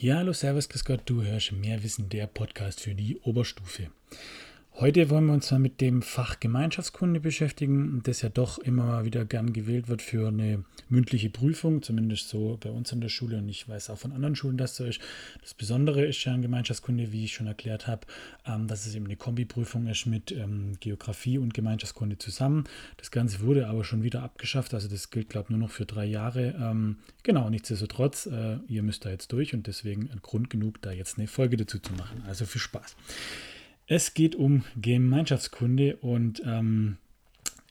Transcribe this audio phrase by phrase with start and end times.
[0.00, 3.90] Ja, hallo, servus, grüß Gott, du hörst mehr Wissen, der Podcast für die Oberstufe.
[4.80, 9.24] Heute wollen wir uns mal mit dem Fach Gemeinschaftskunde beschäftigen, das ja doch immer wieder
[9.24, 13.48] gern gewählt wird für eine mündliche Prüfung, zumindest so bei uns in der Schule und
[13.48, 15.00] ich weiß auch von anderen Schulen, dass so ist.
[15.42, 18.06] Das Besondere ist ja an Gemeinschaftskunde, wie ich schon erklärt habe,
[18.46, 22.62] ähm, dass es eben eine Kombiprüfung ist mit ähm, Geografie und Gemeinschaftskunde zusammen.
[22.98, 25.86] Das Ganze wurde aber schon wieder abgeschafft, also das gilt, glaube ich, nur noch für
[25.86, 26.54] drei Jahre.
[26.56, 31.18] Ähm, genau, nichtsdestotrotz, äh, ihr müsst da jetzt durch und deswegen Grund genug, da jetzt
[31.18, 32.22] eine Folge dazu zu machen.
[32.28, 32.94] Also viel Spaß.
[33.90, 36.98] Es geht um Gemeinschaftskunde und ähm,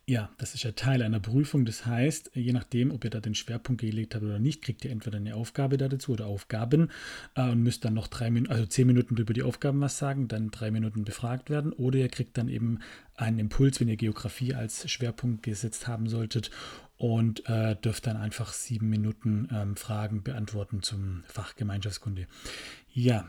[0.08, 1.64] ja, das ist ja Teil einer Prüfung.
[1.64, 4.90] Das heißt, je nachdem, ob ihr da den Schwerpunkt gelegt habt oder nicht, kriegt ihr
[4.90, 6.90] entweder eine Aufgabe da dazu oder Aufgaben
[7.36, 10.28] äh, und müsst dann noch drei Minuten, also zehn Minuten über die Aufgaben was sagen,
[10.28, 11.72] dann drei Minuten befragt werden.
[11.72, 12.80] Oder ihr kriegt dann eben
[13.16, 16.50] einen Impuls, wenn ihr Geografie als Schwerpunkt gesetzt haben solltet
[16.98, 22.28] und äh, dürft dann einfach sieben Minuten ähm, Fragen beantworten zum Fach Gemeinschaftskunde.
[22.92, 23.26] Ja,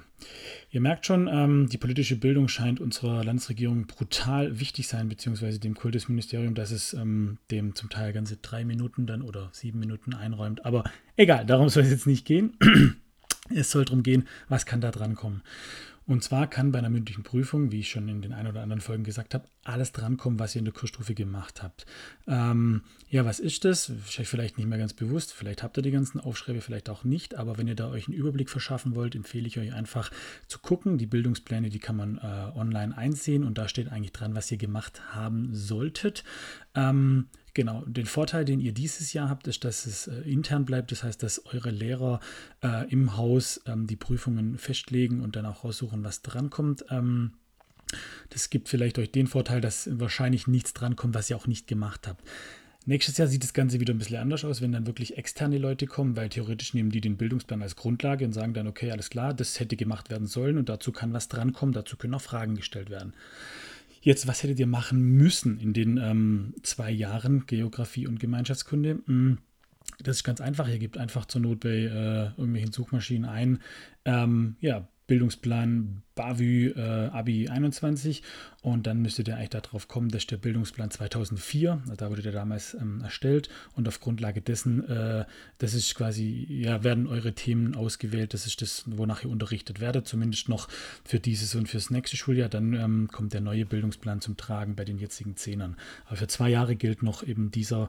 [0.70, 5.74] ihr merkt schon, ähm, die politische Bildung scheint unserer Landesregierung brutal wichtig sein, beziehungsweise dem
[5.74, 10.64] Kultusministerium, dass es ähm, dem zum Teil ganze drei Minuten dann oder sieben Minuten einräumt.
[10.64, 10.84] Aber
[11.16, 12.56] egal, darum soll es jetzt nicht gehen.
[13.54, 15.42] es soll darum gehen, was kann da dran kommen.
[16.08, 18.80] Und zwar kann bei einer mündlichen Prüfung, wie ich schon in den ein oder anderen
[18.80, 21.84] Folgen gesagt habe, alles drankommen, was ihr in der Kursstufe gemacht habt.
[22.26, 23.92] Ähm, ja, was ist das?
[24.06, 25.34] Vielleicht nicht mehr ganz bewusst.
[25.34, 27.34] Vielleicht habt ihr die ganzen Aufschreibe, vielleicht auch nicht.
[27.34, 30.10] Aber wenn ihr da euch einen Überblick verschaffen wollt, empfehle ich euch einfach
[30.46, 30.96] zu gucken.
[30.96, 34.56] Die Bildungspläne, die kann man äh, online einsehen und da steht eigentlich dran, was ihr
[34.56, 36.24] gemacht haben solltet.
[36.74, 40.92] Ähm, Genau, den Vorteil, den ihr dieses Jahr habt, ist, dass es äh, intern bleibt.
[40.92, 42.20] Das heißt, dass eure Lehrer
[42.62, 46.84] äh, im Haus ähm, die Prüfungen festlegen und dann auch raussuchen, was drankommt.
[46.90, 47.32] Ähm,
[48.30, 52.06] das gibt vielleicht euch den Vorteil, dass wahrscheinlich nichts drankommt, was ihr auch nicht gemacht
[52.06, 52.22] habt.
[52.88, 55.86] Nächstes Jahr sieht das Ganze wieder ein bisschen anders aus, wenn dann wirklich externe Leute
[55.86, 59.34] kommen, weil theoretisch nehmen die den Bildungsplan als Grundlage und sagen dann, okay, alles klar,
[59.34, 62.88] das hätte gemacht werden sollen und dazu kann was drankommen, dazu können auch Fragen gestellt
[62.88, 63.12] werden.
[64.00, 69.00] Jetzt, was hättet ihr machen müssen in den ähm, zwei Jahren Geografie und Gemeinschaftskunde?
[69.06, 69.38] Hm,
[70.00, 70.68] das ist ganz einfach.
[70.68, 73.58] Ihr gebt einfach zur Not bei äh, irgendwelchen Suchmaschinen ein,
[74.04, 78.22] ähm, ja, Bildungsplan BAVÜ äh, Abi 21
[78.62, 82.74] und dann müsstet ihr eigentlich darauf kommen, dass der Bildungsplan 2004, da wurde der damals
[82.74, 83.48] ähm, erstellt.
[83.74, 85.24] Und auf Grundlage dessen, äh,
[85.58, 90.06] das ist quasi, ja, werden eure Themen ausgewählt, das ist das, wonach ihr unterrichtet werdet,
[90.06, 90.68] zumindest noch
[91.04, 94.84] für dieses und fürs nächste Schuljahr, dann ähm, kommt der neue Bildungsplan zum Tragen bei
[94.84, 95.76] den jetzigen Zehnern.
[96.06, 97.88] Aber für zwei Jahre gilt noch eben dieser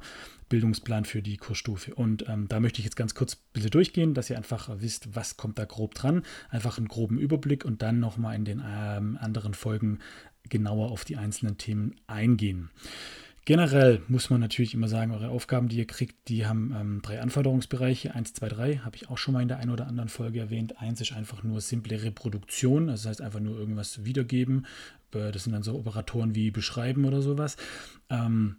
[0.49, 1.95] Bildungsplan für die Kursstufe.
[1.95, 5.15] Und ähm, da möchte ich jetzt ganz kurz ein bisschen durchgehen, dass ihr einfach wisst,
[5.15, 6.23] was kommt da grob dran.
[6.49, 9.99] Einfach einen groben Überblick und dann nochmal in den ähm, anderen Folgen
[10.49, 12.69] genauer auf die einzelnen Themen eingehen.
[13.45, 17.19] Generell muss man natürlich immer sagen, eure Aufgaben, die ihr kriegt, die haben ähm, drei
[17.19, 18.13] Anforderungsbereiche.
[18.13, 20.79] Eins, zwei, drei habe ich auch schon mal in der einen oder anderen Folge erwähnt.
[20.79, 24.67] Eins ist einfach nur simple Reproduktion, also das heißt einfach nur irgendwas wiedergeben.
[25.13, 27.57] Äh, das sind dann so Operatoren wie beschreiben oder sowas.
[28.11, 28.57] Ähm,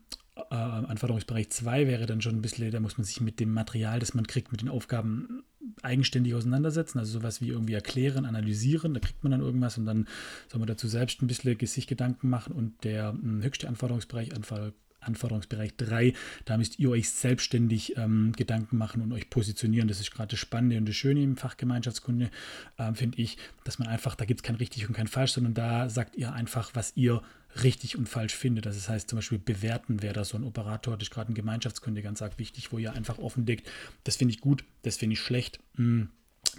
[0.51, 3.99] äh, Anforderungsbereich 2 wäre dann schon ein bisschen, da muss man sich mit dem Material,
[3.99, 5.43] das man kriegt, mit den Aufgaben
[5.83, 6.99] eigenständig auseinandersetzen.
[6.99, 10.06] Also sowas wie irgendwie erklären, analysieren, da kriegt man dann irgendwas und dann
[10.49, 12.53] soll man dazu selbst ein bisschen sich Gedanken machen.
[12.53, 16.12] Und der hm, höchste Anforderungsbereich, Anforderungsbereich Anforderungsbereich 3.
[16.44, 19.88] Da müsst ihr euch selbstständig ähm, Gedanken machen und euch positionieren.
[19.88, 22.31] Das ist gerade das Spannende und das Schöne im Fach Gemeinschaftskunde,
[22.78, 25.55] ähm, finde ich, dass man einfach, da gibt es kein richtig und kein falsch, sondern
[25.55, 27.22] da sagt ihr einfach, was ihr
[27.62, 28.66] richtig und falsch findet.
[28.66, 32.03] Das heißt zum Beispiel bewerten wäre da so ein Operator, das ist gerade ein Gemeinschaftskunde
[32.03, 33.69] ganz arg wichtig, wo ihr einfach offendeckt,
[34.05, 35.59] das finde ich gut, das finde ich schlecht.
[35.77, 36.11] Hm,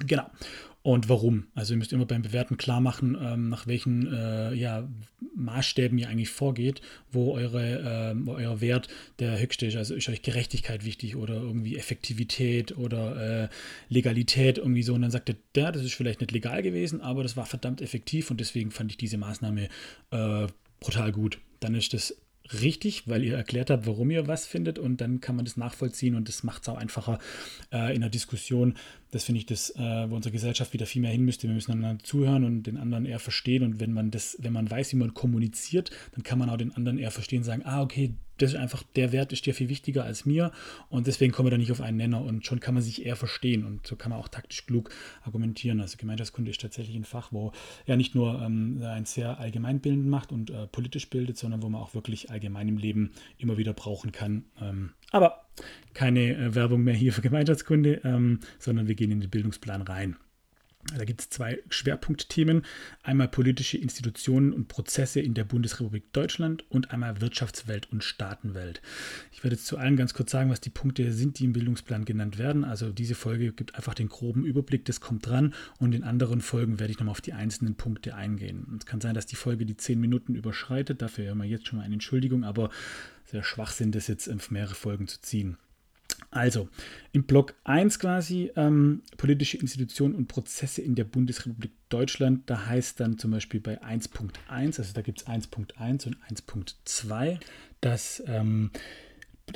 [0.06, 0.29] genau
[0.84, 1.47] und warum.
[1.53, 4.88] Also ihr müsst immer beim Bewerten klar machen, ähm, nach welchen äh, ja,
[5.36, 6.81] Maßstäben ihr eigentlich vorgeht,
[7.12, 8.88] wo, eure, äh, euer Wert
[9.20, 9.75] der höchste ist.
[9.75, 13.50] Also ist euch Gerechtigkeit wichtig oder irgendwie Effektivität oder äh,
[13.90, 14.96] Legalität irgendwie so.
[14.96, 17.81] Und dann sagt ihr, ja, das ist vielleicht nicht legal gewesen, aber das war verdammt
[17.81, 19.70] effektiv und deswegen fand ich diese Maßnahme
[20.09, 20.47] äh,
[20.80, 21.38] brutal gut.
[21.59, 22.16] Dann ist das
[22.59, 26.16] richtig, weil ihr erklärt habt, warum ihr was findet und dann kann man das nachvollziehen
[26.16, 27.19] und das macht es auch einfacher
[27.72, 28.75] äh, in der Diskussion.
[29.12, 31.47] Das finde ich das, äh, wo unsere Gesellschaft wieder viel mehr hin müsste.
[31.47, 34.70] Wir müssen einander zuhören und den anderen eher verstehen und wenn man das, wenn man
[34.70, 38.16] weiß, wie man kommuniziert, dann kann man auch den anderen eher verstehen, sagen, ah, okay,
[38.41, 40.52] das ist einfach, der Wert ist dir viel wichtiger als mir
[40.90, 43.16] und deswegen kommen wir da nicht auf einen Nenner und schon kann man sich eher
[43.16, 44.90] verstehen und so kann man auch taktisch klug
[45.23, 45.82] argumentieren.
[45.82, 47.52] Also Gemeinschaftskunde ist tatsächlich ein Fach, wo
[47.85, 51.82] er nicht nur ähm, ein sehr allgemeinbildend macht und äh, politisch bildet, sondern wo man
[51.82, 54.46] auch wirklich allgemein im Leben immer wieder brauchen kann.
[54.61, 55.46] Ähm, aber
[55.93, 60.16] keine äh, Werbung mehr hier für Gemeinschaftskunde, ähm, sondern wir gehen in den Bildungsplan rein.
[60.97, 62.63] Da gibt es zwei Schwerpunktthemen.
[63.03, 68.81] Einmal politische Institutionen und Prozesse in der Bundesrepublik Deutschland und einmal Wirtschaftswelt und Staatenwelt.
[69.31, 72.05] Ich werde jetzt zu allen ganz kurz sagen, was die Punkte sind, die im Bildungsplan
[72.05, 72.63] genannt werden.
[72.63, 76.79] Also diese Folge gibt einfach den groben Überblick, das kommt dran und in anderen Folgen
[76.79, 78.66] werde ich nochmal auf die einzelnen Punkte eingehen.
[78.78, 81.79] Es kann sein, dass die Folge die zehn Minuten überschreitet, dafür haben wir jetzt schon
[81.79, 82.69] mal eine Entschuldigung, aber
[83.25, 85.57] sehr Schwachsinn, das jetzt auf mehrere Folgen zu ziehen.
[86.31, 86.69] Also,
[87.11, 92.49] im Block 1 quasi ähm, politische Institutionen und Prozesse in der Bundesrepublik Deutschland.
[92.49, 97.37] Da heißt dann zum Beispiel bei 1.1, also da gibt es 1.1 und 1.2,
[97.81, 98.72] dass, ähm,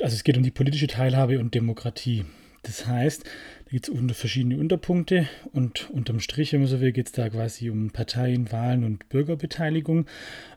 [0.02, 2.26] also es geht um die politische Teilhabe und Demokratie.
[2.66, 7.06] Das heißt, da gibt es verschiedene Unterpunkte und unterm Strich, wenn man so will, geht
[7.06, 10.06] es da quasi um Parteien, Wahlen und Bürgerbeteiligung.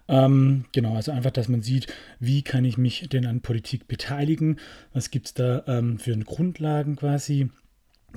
[0.08, 1.88] Ähm, genau, also einfach, dass man sieht,
[2.20, 4.58] wie kann ich mich denn an Politik beteiligen,
[4.92, 7.50] was gibt es da ähm, für Grundlagen quasi.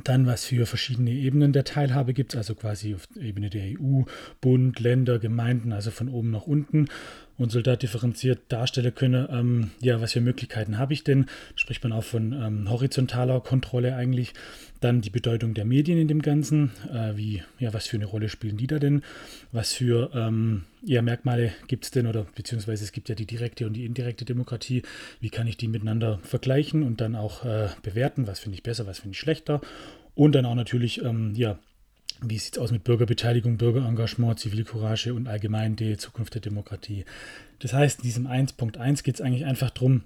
[0.04, 4.04] Dann, was für verschiedene Ebenen der Teilhabe gibt, also quasi auf Ebene der EU,
[4.40, 6.88] Bund, Länder, Gemeinden, also von oben nach unten
[7.38, 11.26] und soll da differenziert darstellen können, ähm, ja, was für Möglichkeiten habe ich denn?
[11.56, 14.32] Spricht man auch von ähm, horizontaler Kontrolle eigentlich.
[14.80, 18.28] Dann die Bedeutung der Medien in dem Ganzen, äh, wie, ja, was für eine Rolle
[18.28, 19.02] spielen die da denn?
[19.52, 23.66] Was für ähm, ja, Merkmale gibt es denn oder beziehungsweise es gibt ja die direkte
[23.66, 24.82] und die indirekte Demokratie.
[25.20, 28.26] Wie kann ich die miteinander vergleichen und dann auch äh, bewerten?
[28.26, 29.60] Was finde ich besser, was finde ich schlechter?
[30.14, 31.58] Und dann auch natürlich, ähm, ja,
[32.24, 37.04] wie sieht es aus mit Bürgerbeteiligung, Bürgerengagement, Zivilcourage und allgemein die Zukunft der Demokratie?
[37.58, 40.02] Das heißt, in diesem 1.1 geht es eigentlich einfach darum,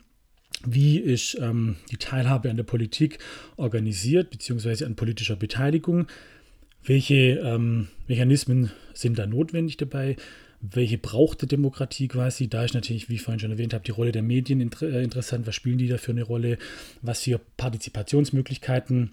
[0.64, 3.18] wie ist ähm, die Teilhabe an der Politik
[3.56, 6.06] organisiert, beziehungsweise an politischer Beteiligung?
[6.82, 10.16] Welche ähm, Mechanismen sind da notwendig dabei?
[10.60, 12.48] Welche braucht die Demokratie quasi?
[12.48, 15.02] Da ist natürlich, wie ich vorhin schon erwähnt habe, die Rolle der Medien inter äh,
[15.02, 15.46] interessant.
[15.46, 16.58] Was spielen die da für eine Rolle?
[17.02, 19.12] Was für Partizipationsmöglichkeiten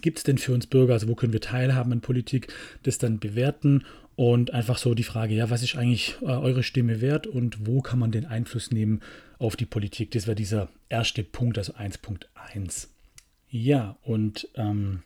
[0.00, 0.94] gibt es denn für uns Bürger?
[0.94, 2.52] Also wo können wir teilhaben an Politik?
[2.82, 3.84] Das dann bewerten
[4.16, 7.80] und einfach so die Frage, ja, was ist eigentlich äh, eure Stimme wert und wo
[7.80, 9.00] kann man den Einfluss nehmen
[9.38, 10.10] auf die Politik?
[10.10, 12.88] Das wäre dieser erste Punkt, also 1.1.
[13.48, 15.02] Ja, und ähm,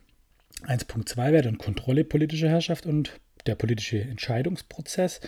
[0.63, 3.13] 1.2 wäre dann Kontrolle politischer Herrschaft und
[3.47, 5.21] der politische Entscheidungsprozess.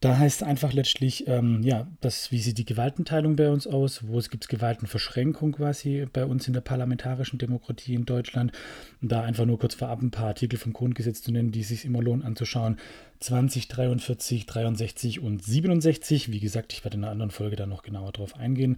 [0.00, 4.06] Da heißt es einfach letztlich, ähm, ja, das, wie sieht die Gewaltenteilung bei uns aus?
[4.06, 8.52] Wo es gibt Gewaltenverschränkung quasi bei uns in der parlamentarischen Demokratie in Deutschland?
[9.00, 11.86] Und da einfach nur kurz vorab ein paar Artikel vom Grundgesetz zu nennen, die sich
[11.86, 12.76] immer lohnen anzuschauen.
[13.20, 16.30] 20, 43, 63 und 67.
[16.30, 18.76] Wie gesagt, ich werde in einer anderen Folge da noch genauer drauf eingehen.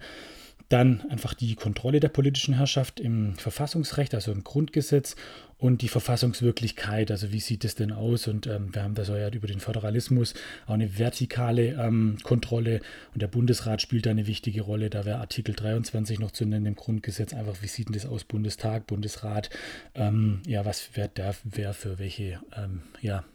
[0.69, 5.15] Dann einfach die Kontrolle der politischen Herrschaft im Verfassungsrecht, also im Grundgesetz
[5.57, 7.11] und die Verfassungswirklichkeit.
[7.11, 8.27] Also wie sieht es denn aus?
[8.27, 10.33] Und ähm, wir haben da so ja über den Föderalismus
[10.67, 12.81] auch eine vertikale ähm, Kontrolle
[13.13, 14.89] und der Bundesrat spielt da eine wichtige Rolle.
[14.89, 17.33] Da wäre Artikel 23 noch zu nennen im Grundgesetz.
[17.33, 18.23] Einfach, wie sieht denn das aus?
[18.23, 19.49] Bundestag, Bundesrat,
[19.95, 23.25] ähm, ja, was wäre da, wer für welche, ähm, ja,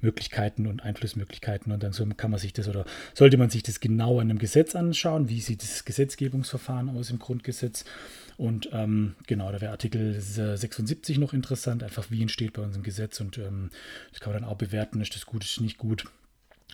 [0.00, 1.72] Möglichkeiten und Einflussmöglichkeiten.
[1.72, 2.84] Und dann so kann man sich das oder
[3.14, 5.28] sollte man sich das genau an einem Gesetz anschauen.
[5.28, 7.84] Wie sieht das Gesetzgebungsverfahren aus im Grundgesetz?
[8.36, 12.82] Und ähm, genau, da wäre Artikel 76 noch interessant, einfach wie entsteht bei uns ein
[12.82, 13.70] Gesetz und ähm,
[14.10, 16.04] das kann man dann auch bewerten, ist das gut, ist nicht gut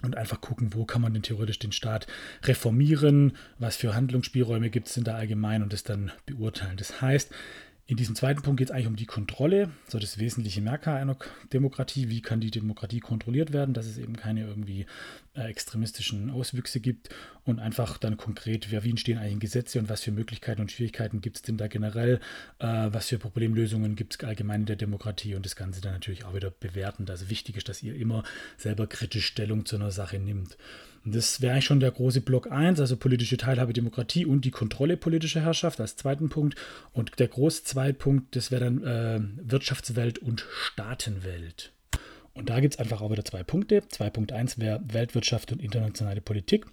[0.02, 2.06] und einfach gucken, wo kann man denn theoretisch den Staat
[2.44, 6.76] reformieren, was für Handlungsspielräume gibt es denn da allgemein und das dann beurteilen.
[6.76, 7.30] Das heißt,
[7.88, 11.16] in diesem zweiten Punkt geht es eigentlich um die Kontrolle, so das wesentliche Merkmal einer
[11.52, 12.08] Demokratie.
[12.08, 14.86] Wie kann die Demokratie kontrolliert werden, dass es eben keine irgendwie
[15.34, 17.08] äh, extremistischen Auswüchse gibt
[17.44, 21.20] und einfach dann konkret, wer, wie entstehen eigentlich Gesetze und was für Möglichkeiten und Schwierigkeiten
[21.20, 22.20] gibt es denn da generell,
[22.60, 26.24] äh, was für Problemlösungen gibt es allgemein in der Demokratie und das Ganze dann natürlich
[26.24, 27.04] auch wieder bewerten.
[27.10, 28.22] Also wichtig ist, dass ihr immer
[28.56, 30.56] selber kritisch Stellung zu einer Sache nimmt.
[31.04, 34.96] Das wäre eigentlich schon der große Block 1, also politische Teilhabe, Demokratie und die Kontrolle
[34.96, 36.56] politischer Herrschaft als zweiten Punkt.
[36.92, 41.72] Und der große zweite Punkt, das wäre dann äh, Wirtschaftswelt und Staatenwelt.
[42.34, 43.80] Und da gibt es einfach auch wieder zwei Punkte.
[43.80, 46.66] 2.1 wäre Weltwirtschaft und internationale Politik.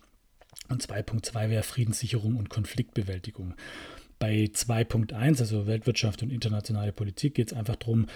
[0.69, 3.55] Und 2.2 wäre Friedenssicherung und Konfliktbewältigung.
[4.19, 8.07] Bei 2.1, also Weltwirtschaft und internationale Politik, geht es einfach darum,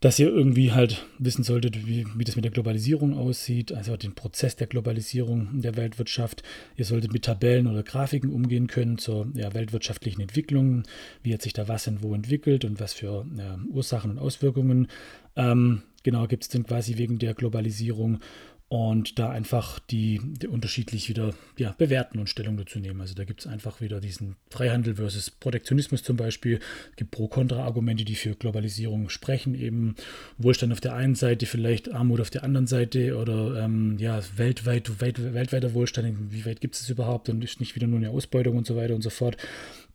[0.00, 4.14] dass ihr irgendwie halt wissen solltet, wie, wie das mit der Globalisierung aussieht, also den
[4.14, 6.44] Prozess der Globalisierung der Weltwirtschaft.
[6.76, 10.84] Ihr solltet mit Tabellen oder Grafiken umgehen können zur ja, weltwirtschaftlichen Entwicklung,
[11.22, 14.86] wie hat sich da was und wo entwickelt und was für ja, Ursachen und Auswirkungen.
[15.34, 18.20] Ähm, genau, gibt es denn quasi wegen der Globalisierung
[18.68, 23.00] und da einfach die, die, unterschiedlich wieder ja, bewerten und Stellung dazu nehmen.
[23.00, 26.60] Also da gibt es einfach wieder diesen Freihandel versus Protektionismus zum Beispiel.
[26.90, 29.94] Es gibt Pro-Kontra-Argumente, die für Globalisierung sprechen, eben
[30.36, 35.00] Wohlstand auf der einen Seite, vielleicht Armut auf der anderen Seite oder ähm, ja, weltweit,
[35.00, 38.58] weit, weltweiter Wohlstand, wie weit gibt es überhaupt und ist nicht wieder nur eine Ausbeutung
[38.58, 39.38] und so weiter und so fort.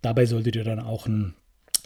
[0.01, 1.35] Dabei solltet ihr dann auch ein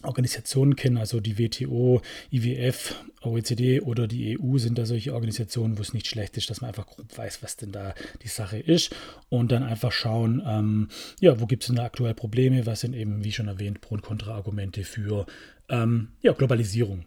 [0.04, 2.01] Organisationen kennen, also die WTO,
[2.32, 6.62] IWF, OECD oder die EU sind da solche Organisationen, wo es nicht schlecht ist, dass
[6.62, 8.96] man einfach grob weiß, was denn da die Sache ist
[9.30, 10.89] und dann einfach schauen, ähm,
[11.20, 13.96] ja, wo gibt es denn da aktuell Probleme, was sind eben, wie schon erwähnt, Pro-
[13.96, 15.25] und Kontra-Argumente für
[15.70, 17.06] ähm, ja, Globalisierung.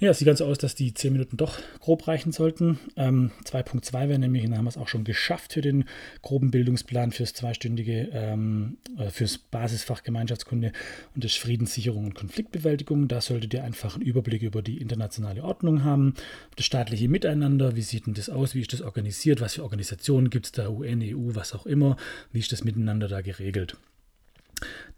[0.00, 2.80] Ja, es sieht ganz so aus, dass die 10 Minuten doch grob reichen sollten.
[2.96, 5.84] Ähm, 2.2 wäre nämlich, dann haben wir es auch schon geschafft für den
[6.20, 10.72] groben Bildungsplan fürs zweistündige, ähm, äh, fürs Basisfach Gemeinschaftskunde
[11.14, 13.06] und das Friedenssicherung und Konfliktbewältigung.
[13.06, 16.14] Da solltet ihr einfach einen Überblick über die internationale Ordnung haben,
[16.56, 20.28] das staatliche Miteinander, wie sieht denn das aus, wie ist das organisiert, was für Organisationen
[20.28, 21.96] gibt es da, UN, EU, was auch immer,
[22.32, 23.76] wie ist das miteinander da geregelt.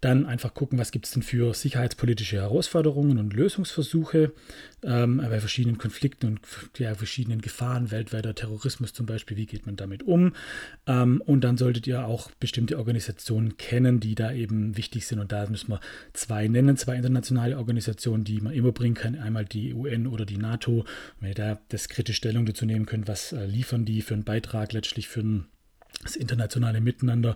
[0.01, 4.31] Dann einfach gucken, was gibt es denn für sicherheitspolitische Herausforderungen und Lösungsversuche
[4.83, 6.39] ähm, bei verschiedenen Konflikten und
[6.77, 10.33] ja, verschiedenen Gefahren, weltweiter Terrorismus zum Beispiel, wie geht man damit um?
[10.85, 15.19] Ähm, und dann solltet ihr auch bestimmte Organisationen kennen, die da eben wichtig sind.
[15.19, 15.79] Und da müssen wir
[16.13, 19.15] zwei nennen, zwei internationale Organisationen, die man immer bringen kann.
[19.15, 20.85] Einmal die UN oder die NATO.
[21.19, 24.23] Wenn ihr da das kritische Stellung dazu nehmen könnt, was äh, liefern die für einen
[24.23, 25.47] Beitrag letztlich für einen
[26.03, 27.35] das internationale Miteinander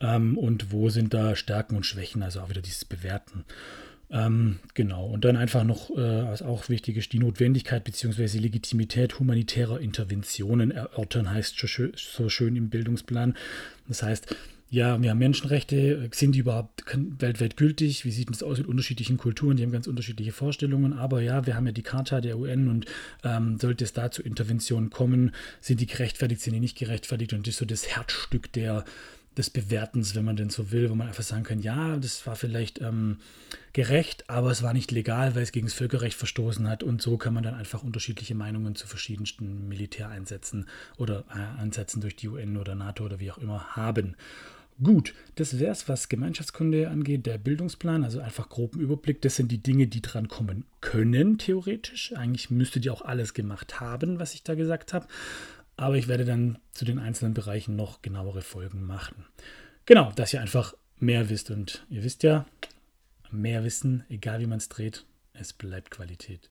[0.00, 3.44] ähm, und wo sind da Stärken und Schwächen, also auch wieder dieses Bewerten.
[4.12, 8.38] Ähm, genau, und dann einfach noch, äh, was auch wichtig ist, die Notwendigkeit bzw.
[8.38, 11.56] Legitimität humanitärer Interventionen erörtern, heißt
[11.96, 13.34] so schön im Bildungsplan.
[13.88, 14.36] Das heißt,
[14.72, 16.08] ja, wir haben Menschenrechte.
[16.12, 16.84] Sind die überhaupt
[17.18, 18.06] weltweit gültig?
[18.06, 19.58] Wie sieht es aus mit unterschiedlichen Kulturen?
[19.58, 20.94] Die haben ganz unterschiedliche Vorstellungen.
[20.94, 22.86] Aber ja, wir haben ja die Charta der UN und
[23.22, 27.34] ähm, sollte es da zu Interventionen kommen, sind die gerechtfertigt, sind die nicht gerechtfertigt?
[27.34, 28.86] Und das ist so das Herzstück der,
[29.36, 32.36] des Bewertens, wenn man denn so will, wo man einfach sagen kann, ja, das war
[32.36, 33.18] vielleicht ähm,
[33.72, 36.82] gerecht, aber es war nicht legal, weil es gegen das Völkerrecht verstoßen hat.
[36.82, 42.16] Und so kann man dann einfach unterschiedliche Meinungen zu verschiedensten Militäreinsätzen oder äh, Einsätzen durch
[42.16, 44.16] die UN oder NATO oder wie auch immer haben.
[44.82, 49.20] Gut, das wäre es, was Gemeinschaftskunde angeht, der Bildungsplan, also einfach groben Überblick.
[49.22, 52.12] Das sind die Dinge, die dran kommen können, theoretisch.
[52.16, 55.06] Eigentlich müsstet ihr auch alles gemacht haben, was ich da gesagt habe.
[55.76, 59.26] Aber ich werde dann zu den einzelnen Bereichen noch genauere Folgen machen.
[59.86, 61.50] Genau, dass ihr einfach mehr wisst.
[61.50, 62.46] Und ihr wisst ja,
[63.30, 66.50] mehr Wissen, egal wie man es dreht, es bleibt Qualität.